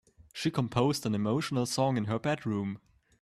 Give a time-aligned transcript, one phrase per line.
[0.33, 2.79] She composed an emotional song in her bedroom.